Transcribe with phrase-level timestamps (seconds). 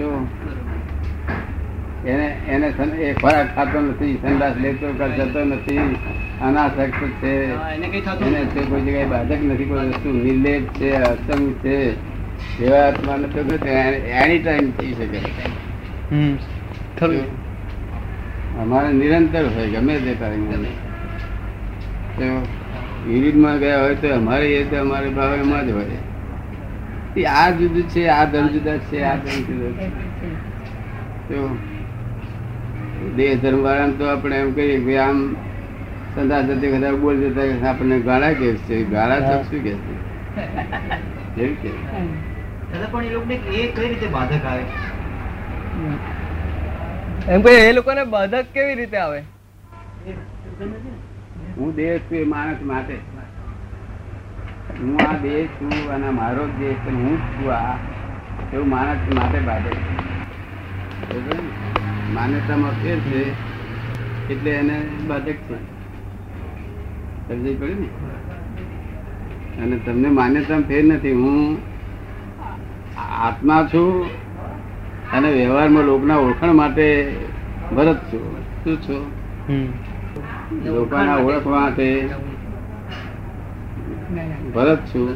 [0.00, 0.20] શું?
[2.08, 5.78] એને એને એ ખોરાક ખાતો નથી સંદાસ લેતો જતો નથી
[6.40, 7.34] અનાસક્ત છે.
[7.74, 8.00] એને કઈ
[8.54, 11.76] તે કોઈ જગ્યાએ બાધક નથી કોઈ વસ્તુ નિર્લેપ છે અસંગ છે.
[12.64, 13.68] એવા આત્મા નથી
[14.22, 15.20] એની ટાઈમ થઈ શકે.
[18.62, 20.44] અમારે નિરંતર હોય ગમે તે ટાઈમ
[23.06, 25.98] વિવિધમાં ગયા હોય તો અમારે એ તો અમારે ભાવ એમાં જ હોય.
[27.26, 29.72] આ જુદું છે આ ધર્મ જુદા છે આ ધર્મ જુદા
[31.28, 31.38] છે.
[33.16, 35.18] દેહ ધર્મ વાળા તો આપણે એમ કહીએ કે આમ
[36.14, 39.94] સંદાસ જતી કદાચ બોલ જતા આપણને ગાળા કે છે ગાળા તો શું કે છે?
[41.36, 41.70] એવું કે.
[42.74, 44.64] એ લોકોને એ કઈ રીતે બાધક આવે?
[47.28, 49.20] એમ કે એ લોકોને બાધક કેવી રીતે આવે?
[51.56, 52.96] હું દેહ છું એ માણસ માટે.
[54.80, 57.76] હું આ દેહ છું અને મારો જ દેહ છે હું જ છું આ.
[58.52, 59.80] એવું માણસ માટે ને?
[62.14, 63.20] માન્યતામાં ફેર છે
[64.32, 65.54] એટલે એને બાધક છે.
[67.28, 67.88] સમજાઈ પડ્યું ને?
[69.62, 71.58] અને તમને માન્યતા ફેર નથી હું
[73.20, 74.06] આત્મા છું
[75.12, 77.16] અને વ્યવહારમાં લોકોના ઓળખાણ માટે
[77.76, 78.24] ભરત છું.
[78.64, 79.04] શું છું?
[80.64, 82.10] લોકોના ઓળખવા માટે
[84.54, 85.08] ભરત છું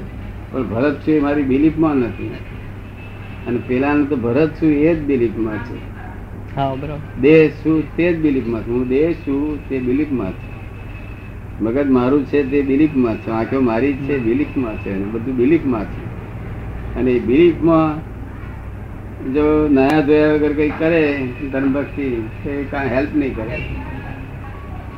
[0.51, 2.31] પણ ભરત છું એ મારી બિલીફમાં નથી.
[3.47, 5.75] અને પેલાનું તો ભરત છું એ જ બિલીફમાં છે.
[6.57, 6.75] હા
[7.21, 8.75] દેહ છું તે જ બિલીફમાં છું.
[8.75, 10.55] હું દેહ છું તે બિલીફમાં છું.
[11.61, 13.31] મગજ મારું છે તે બિલીફમાં છે.
[13.31, 14.91] આંખો મારી છે બિલીફમાં છે.
[14.91, 16.05] અને બધું બિલીફમાં છે.
[16.95, 18.15] અને એ બિલીફમાં
[19.33, 23.59] જો નયા ધોયા વગર કઈ કરે ધર્મ ભક્તિ એ કાંઈ હેલ્પ નહીં કરે.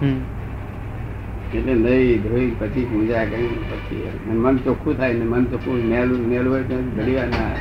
[0.00, 0.36] હમ.
[1.57, 6.53] એટલે નહીં ધોઈ પછી પૂજા કરી પછી મન ચોખ્ખું થાય ને મન ચોખ્ખું મેલું મેલું
[6.53, 7.55] હોય તો ઘડી વાર ના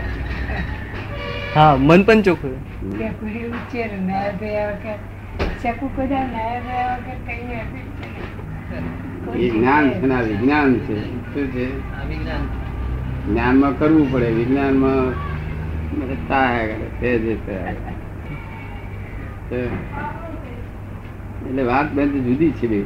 [1.56, 2.56] હા મન પણ ચોખ્ખું
[9.36, 10.95] એ જ્ઞાન છે ના વિજ્ઞાન છે.
[11.34, 11.66] શું છે?
[12.10, 12.44] વિજ્ઞાન
[13.28, 15.14] જ્ઞાનમાં કરવું પડે વિજ્ઞાનમાં
[15.98, 17.73] માં થાય તે જે થયા.
[17.73, 17.94] કરે.
[19.50, 19.55] તો
[21.48, 22.84] એટલે વાત બેન તો જુદી છે બે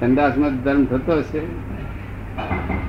[0.00, 1.40] સંદાસમાં ધર્મ થતો હશે.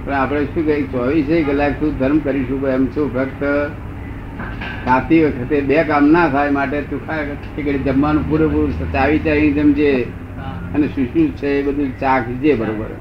[0.06, 3.44] પણ આપણે શું કહી ચોવીસે કલાક શું ધર્મ કરીશું એમ શું ફક્ત
[4.85, 7.16] ખાતી વખતે બે કામ ના થાય માટે તું ખા
[7.85, 9.91] જમવાનું પૂરેપૂરું ચાવી ચાવી જમજે
[10.75, 12.91] અને શું શું છે એ બધું ચાખજે બરોબર.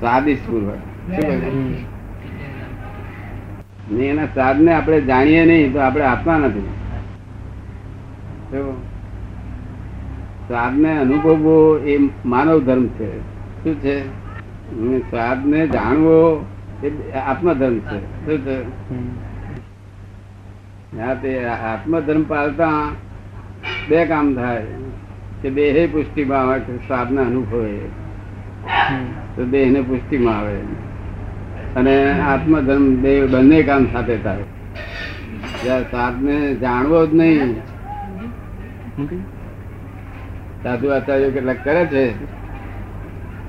[0.00, 0.78] સ્વાદિષ્ટ પૂર્વક
[4.00, 6.66] એના સ્વાદ ને આપણે જાણીએ નહીં તો આપણે આપવા નથી?
[10.48, 13.20] સ્વાદને અનુભવવો એ માનવ ધર્મ છે.
[13.64, 14.08] શું છે?
[15.10, 16.46] સ્વાદને જાણવો
[16.84, 18.26] એ આત્મધર્મ છે.
[18.26, 18.62] શું છે?
[21.00, 22.70] હા તે આત્મધર્મ પાળતા
[23.88, 24.66] બે કામ થાય.
[25.42, 27.78] કે દેહે પુષ્ટિમાં આવે કે સ્વાદને અનુભવે.
[29.36, 30.58] તો દેહને પુષ્ટિમાં આવે.
[31.76, 34.42] અને આત્મધર્મ દેહ બંને કામ સાથે થાય.
[35.64, 37.56] જ્યાં સ્વાદને જાણવો જ નહીં?
[40.62, 42.24] સાધુ આચાર્યો કેટલાક કરે છે.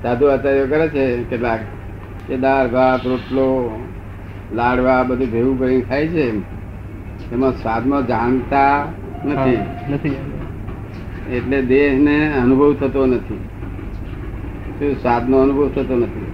[0.02, 1.60] સાધુ આચાર્યો કરે છે કેટલાક.
[2.28, 3.80] કે દાળ ભાત રોટલો
[4.54, 6.30] લાડવા બધું ભેગું કરી ખાય છે
[7.32, 7.52] એમાં.
[7.52, 8.84] સ્વાદમાં જાણતા
[9.24, 10.16] નથી.
[11.32, 13.38] એટલે દેહને અનુભવ થતો નથી.
[14.78, 16.26] શું સ્વાદનો અનુભવ થતો નથી.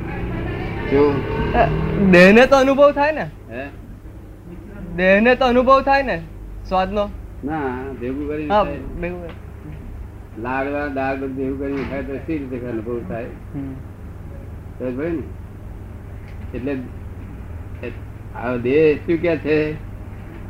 [0.91, 3.23] શું દેહને તો અનુભવ થાય ને?
[3.23, 3.69] હે?
[4.97, 6.23] દેહને તો અનુભવ થાય ને
[6.69, 7.09] સ્વાદનો?
[7.45, 8.77] ના ભેગું ખાય.
[9.01, 9.46] ભેગું
[10.37, 13.31] લાડવા દાળ બધું એવું કરી ખાય તો સી રીતે અનુભવ થાય?
[13.55, 15.25] ને?
[16.53, 16.75] એટલે
[18.35, 19.59] આ દેહ શું કે છે?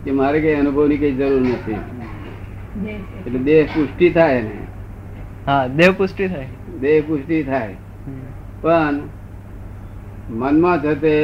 [0.03, 1.81] કે મારે કઈ અનુભવની કઈ જરૂર નથી.
[3.19, 4.57] એટલે દેહ પુષ્ટિ થાય ને.
[5.47, 6.49] હા દેહ પુષ્ટિ થાય.
[6.81, 7.77] દેહ પુષ્ટિ થાય.
[8.63, 8.97] પણ
[10.29, 11.15] મનમાં થતે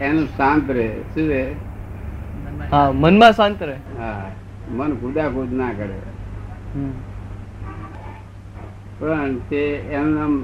[0.00, 0.88] એનું શાંત રહે.
[1.08, 1.44] શું રહે?
[2.70, 3.76] હા મનમાં શાંત રહે.
[3.98, 4.26] હા
[4.76, 5.98] મન ખુદા ખુદ ના કરે.
[6.74, 6.92] હમ.
[9.00, 9.60] પણ તે
[9.92, 10.34] એમ આમ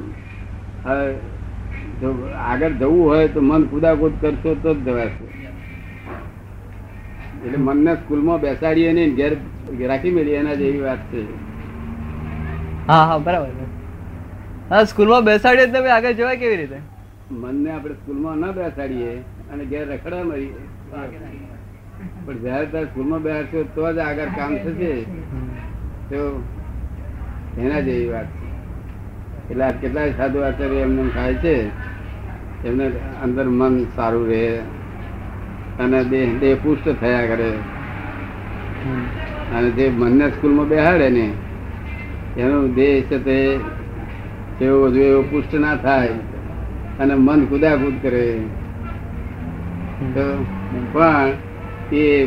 [2.00, 2.08] જો
[2.44, 5.26] આગળ જવું હોય તો મન કુદાકુદ કરશો તો જ જવાશે.
[7.36, 9.32] એટલે મનને સ્કૂલમાં બેસાડીએ નહીં ઘેર
[9.90, 11.20] રાખી મેળીએ એના જેવી વાત છે.
[12.88, 13.50] હા હા બરાબર
[14.70, 16.78] હા સ્કૂલમાં બેસાડીએ તમે આગળ જવાય કેવી રીતે?
[17.34, 19.12] મનને આપણે સ્કૂલમાં ન બેસાડીએ
[19.50, 20.64] અને ઘેર રખડા મળીએ.
[22.24, 24.92] પણ જ્યારે ત્યારે સ્કૂલમાં બેસશો તો જ આગળ કામ થશે.
[26.10, 26.20] તો
[27.56, 28.46] એના જેવી વાત છે.
[29.50, 31.54] એટલે કેટલાય સાધુ આચાર્ય એમને થાય છે,
[32.64, 32.86] એમને
[33.22, 34.44] અંદર મન સારું રહે
[35.78, 37.50] અને દેહ દેહ પુષ્ટ થયા કરે.
[39.54, 41.26] અને જે મનને સ્કૂલમાં બેહાડે ને,
[42.36, 43.36] એનો દેહ છે તે
[44.60, 46.14] જેવો જોઈએ એવો પુષ્ટ ના થાય
[46.98, 48.24] અને મન કુદાકુદ કરે.
[50.14, 50.24] તો
[50.92, 51.32] પણ
[51.92, 52.26] એ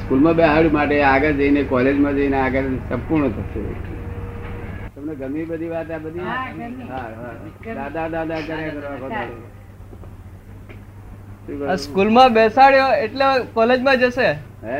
[0.00, 3.91] સ્કૂલમાં બેહાડ માટે આગળ જઈને, કોલેજમાં જઈને આગળ સંપૂર્ણ થશે.
[5.02, 6.26] તમને ગમી બધી વાત આ બધી.
[7.76, 9.28] દાદા દાદા કર્યા કરવા?
[11.78, 14.28] સ્કૂલમાં બેસાડ્યો એટલે કોલેજમાં જશે?
[14.64, 14.78] હે?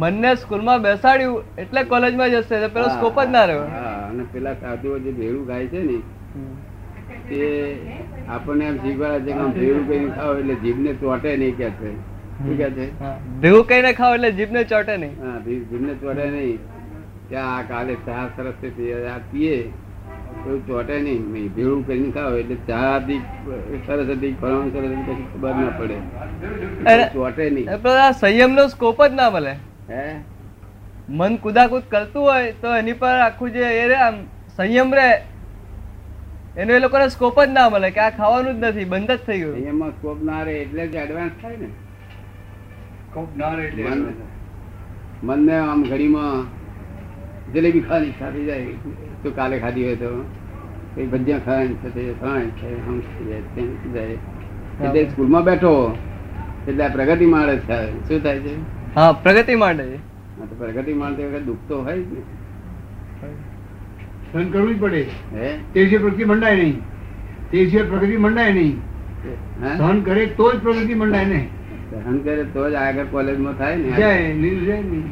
[0.00, 3.64] મનને સ્કૂલમાં બેસાડ્યું એટલે કોલેજમાં જશે પેલો સ્કોપ જ ના રહ્યો.
[3.68, 5.96] હા અને પેલા સાધુઓ જે ભેળું ખાય છે ને
[7.28, 7.40] તે
[8.28, 11.90] આપણને એમ શીખવાડે છે કે ભેળું કઈ ખાવ એટલે જીભને ચોટે નહીં કે છે
[12.38, 12.86] શું કે છે?
[13.40, 15.14] ભેળું કઈ કઈને ખાવ એટલે જીભને ચોટે નહીં.
[15.22, 16.58] હા જીભને ચોટે નહીં.
[17.28, 18.64] ત્યાં આ કાલે ચા સરસ
[19.12, 19.58] આ પીએ.
[20.46, 21.22] એવું ચોટે નહીં.
[21.56, 23.20] ભેળું કરીને ખાવ એટલે ચા હતી
[23.86, 25.96] સરસ હતી ફરવાનું સરસ હતી પછી ખબર ના પડે.
[27.14, 27.66] ચોટે નહીં.
[27.66, 29.54] સંયમ નો આ સંયમનો સ્કોપ જ ના મળે.
[29.88, 30.04] હે?
[31.08, 34.16] મન કુદાકુદ કરતું હોય તો એની પર આખું જે એ રે આમ
[34.56, 35.08] સંયમ રે
[36.56, 39.40] એનો એ લોકોને સ્કોપ જ ના મળે કે આ ખાવાનું જ નથી બંધ જ થઈ
[39.40, 39.56] ગયું.
[39.66, 41.68] એમાં સ્કોપ ના રહે એટલે જ એડવાન્સ થાય ને.
[43.10, 44.00] સ્કોપ ના રહે એટલે મન
[45.22, 46.46] મનને આમ ઘડીમાં
[47.54, 48.66] જલેબી ખાવાની ઈચ્છા થઈ જાય
[49.22, 50.10] તો કાલે ખાધી હોય તો
[50.94, 54.16] કઈ ભજીયા ખાવાની ઈચ્છા થઈ જાય ખાવાની ઈચ્છા થાય, આમ થઈ જાય તેમ થઈ જાય
[54.80, 55.72] એટલે સ્કૂલમાં બેઠો
[56.66, 58.54] એટલે આ પ્રગતિ માણસ થાય શું થાય છે
[58.96, 62.22] હા પ્રગતિ માટે આ તો પ્રગતિ માણસ વખત દુઃખ તો હોય જ ને
[64.32, 65.02] સહન કરવું જ પડે
[65.36, 66.76] હે તે સિવાય પ્રગતિ મંડાય નહીં
[67.50, 68.74] તે સિવાય પ્રગતિ મંડાય નહીં
[69.62, 69.76] હા?
[69.76, 71.40] સહન કરે તો જ પ્રગતિ મંડાય ને
[71.94, 75.06] સહન કરે તો જ આગળ કોલેજમાં થાય ને જાય નહીં જાય નહીં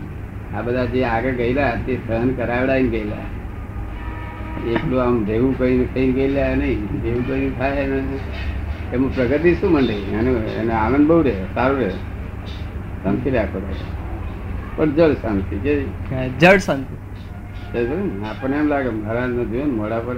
[0.54, 3.22] આ બધા જે આગળ ગયેલા તે સહન કરાવડાવીને ગયેલા.
[4.70, 7.88] એટલું આમ ભેગું કઈ થઈ ગયેલા નહીં ભેગું કઈ થાય
[8.93, 11.90] એમાં પ્રગતિ શું મંડે એનો એનો આનંદ બહુ રહે સારું રહે.
[13.02, 13.58] શાંતિ રાખો
[14.76, 15.75] પણ જળ શાંતિ જે
[16.40, 16.94] જળ શાંતિ?
[18.31, 20.16] આપણને એમ લાગે મહારાજ નો જોયું ને મોડા પર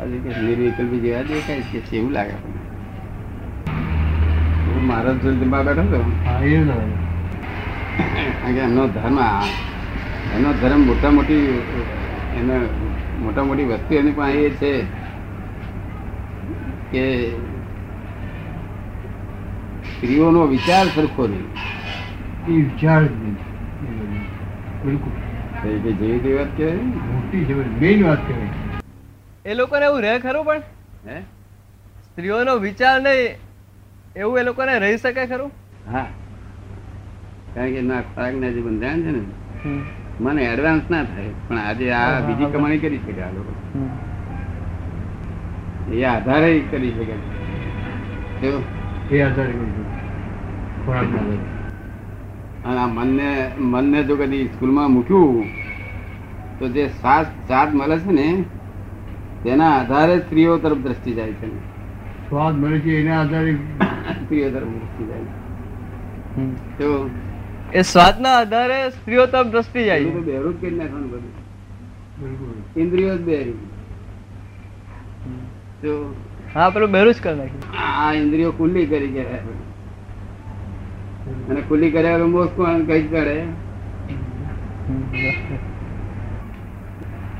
[0.00, 2.62] હજી કે નિર્વિકલ્પી જેવા દેખાય છે કે એવું લાગે આપણને?
[4.66, 6.00] હું મહારાજ જોડે જમવા બેઠો હતો.
[8.58, 9.18] એમનો ધર્મ
[10.34, 11.46] એનો ધર્મ મોટા મોટી
[12.36, 12.58] એને
[13.18, 14.72] મોટા મોટી વસ્તુ એની પાસે એ છે
[16.92, 17.30] કે
[19.96, 21.46] સ્ત્રીઓનો વિચાર સરખો નહીં.
[22.56, 23.36] વિચાર જ નહીં.
[24.84, 25.12] બિલકુલ.
[25.92, 26.74] જેવી વાત કહેવાય?
[26.74, 29.50] મોટી મેઇન વાત કહેવાય.
[29.50, 30.62] એ લોકોને એવું રહે ખરું પણ?
[31.06, 31.20] હે?
[32.04, 33.28] સ્ત્રીઓનો વિચાર નહીં
[34.16, 35.50] એવું એ લોકોને રહી શકે ખરું?
[35.92, 36.06] હા.
[37.56, 39.22] કારણ કે એમના ખોરાકના જે બંધારણ છે ને
[40.20, 41.32] મને એડવાન્સ ના થાય.
[41.44, 43.52] પણ આજે આ બીજી કમાણી કરી શકે આ લોકો?
[45.92, 47.14] એ આધારે કરી શકે
[49.10, 49.88] એ આધારે બધું.
[52.64, 53.28] અને આ મનને
[53.70, 55.46] મનને જો કદી સ્કૂલમાં મૂક્યું
[56.60, 58.26] તો જે સાત સાત મળે છે ને
[59.44, 61.46] તેના આધારે સ્ત્રીઓ તરફ દ્રષ્ટિ જાય છે
[62.26, 63.52] સ્વાદ મળે છે એના આધારે
[64.18, 65.34] સ્ત્રીઓ તરફ દ્રષ્ટિ જાય છે.
[66.78, 66.88] તો
[67.74, 70.04] એ સ્વાદના આધારે સ્ત્રીઓ તરફ દ્રષ્ટિ જાય.
[70.04, 72.80] છે બેરું જ કરી નાખવાનું બધું?
[72.80, 73.52] ઇન્દ્રિયો જ બેરી
[75.82, 76.14] તો
[76.54, 77.78] હા પેલું બેરું જ કરી નાખ્યું.
[77.78, 79.42] આ ઇન્દ્રિયો ખુલ્લી કરી ગયા
[81.50, 83.44] અને ખુલ્લી કર્યા મોક્ષ કોણ કઈ કરે?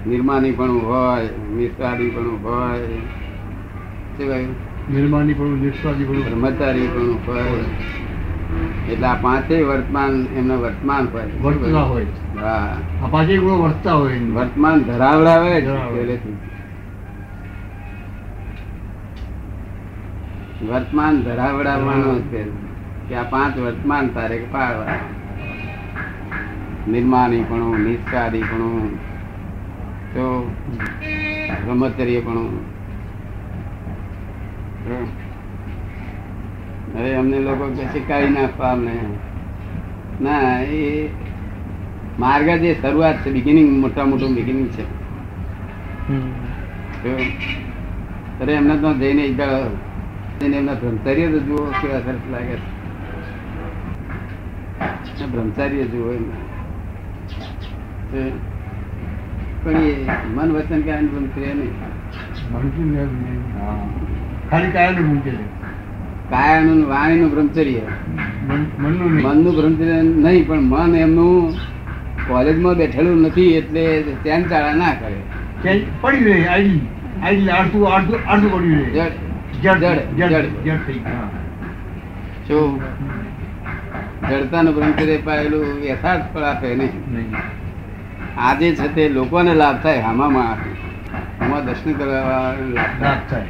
[0.07, 2.79] નિર્માની પણ હોય નિસ્વાદી પણ હોય.
[4.17, 4.55] શું કહ્યું?
[4.95, 6.23] નિર્માની પણ નિસ્વાદી પણ.
[6.23, 7.65] બ્રહ્મચારી પણ હોય.
[8.93, 11.25] એટલે આ પાંચેય વર્તમાન એમના વર્તમાન હોય.
[11.43, 12.07] વર્તના હોય.
[12.41, 12.77] હા.
[13.05, 15.63] આ પાંચે ગુણો વર્તતા હોય વર્તમાન ધરાવડાવે
[20.69, 22.45] વર્તમાન ધરાવડાવવાનો છે
[23.09, 24.99] કે આ પાંચ વર્તમાન તારે પાડવા
[26.89, 28.89] નિર્માણીપણું પણ
[30.15, 30.53] તો
[31.67, 32.51] બ્રહ્મચર્યપણું
[36.97, 37.65] હવે અમને લોકો
[38.07, 38.93] કાઢી નાખવા અમને
[40.19, 40.83] ના એ
[42.19, 44.85] માર્ગ જે શરૂઆત છે બિગિનિંગ મોટા મોટું બિગિનિંગ છે.
[47.03, 47.11] તો
[48.41, 49.25] અરે એમને તો જઈને
[50.41, 52.69] જઈને એમના બ્રહ્મચાર્ય તો જુઓ કેવા સરસ લાગે છે.
[55.27, 56.43] બ્રહ્મચાર્ય જુઓ એમના
[59.63, 59.93] પણ એ
[60.35, 61.75] મન વચન કાયમ બ્રહ્મચર્ય નહીં.
[62.51, 62.89] મનથી
[63.55, 63.77] હા.
[64.49, 65.45] ખાલી કાયમ મૂકે છે.
[66.31, 67.81] કાયાનું વાણીનું બ્રહ્મચર્ય.
[68.79, 71.55] મનનું બ્રહ્મચર્ય નહીં પણ મન એમનું
[72.29, 75.85] કોલેજમાં બેઠેલું નથી એટલે ત્યાં ચાળા ના કરે.
[76.01, 76.81] પડી રહે આડી
[77.23, 78.85] આડી આડતું આડતું આડતું પડી રહે.
[78.85, 79.13] જડ.
[79.63, 79.99] જડ જડ.
[80.17, 80.47] જડ જડ.
[80.65, 81.01] જડ થઈ
[82.49, 82.81] શું
[84.29, 87.35] જડતાનું બ્રહ્મચર્ય પાયેલું યથાર્થ ફળ આપે નહીં.
[88.39, 90.33] આજે છે તે લોકોને લાભ થાય આમાં
[91.45, 93.47] આમાં દર્શન કરવા લાભ થાય.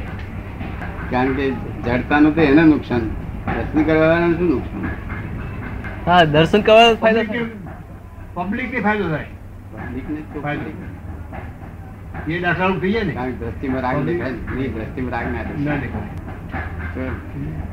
[1.11, 1.51] કારણ કે
[1.85, 2.99] જડતાનું તો એને નુકસાન.
[3.45, 4.85] દર્શન કરવા વાળાને શું નુકસાન?
[6.05, 7.45] હા દર્શન કરવા ફાયદો થાય.
[8.33, 9.25] પબ્લિક ને ફાયદો થાય.
[9.71, 10.71] પબ્લિકને તો ફાયદો.
[12.31, 13.13] એ દાખલાનું થઈ જાય ને.
[13.13, 17.66] કારણ કે દ્રષ્ટિમાં રાગ દેખાય ને, દ્રષ્ટિમાં રાગ ના ના દેખાય.